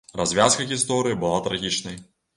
Развязка 0.19 0.65
гісторыі 0.71 1.19
была 1.25 1.37
трагічнай. 1.49 2.05